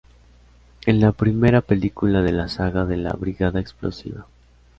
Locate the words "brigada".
3.13-3.59